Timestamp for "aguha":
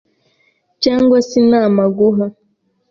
1.87-2.25